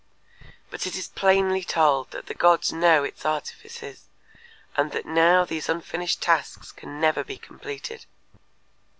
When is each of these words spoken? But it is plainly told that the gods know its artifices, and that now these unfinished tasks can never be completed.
But 0.71 0.87
it 0.87 0.95
is 0.95 1.09
plainly 1.09 1.63
told 1.63 2.09
that 2.09 2.25
the 2.25 2.33
gods 2.33 2.73
know 2.73 3.03
its 3.03 3.23
artifices, 3.23 4.05
and 4.75 4.91
that 4.93 5.05
now 5.05 5.45
these 5.45 5.69
unfinished 5.69 6.23
tasks 6.23 6.71
can 6.71 6.99
never 6.99 7.23
be 7.23 7.37
completed. 7.37 8.07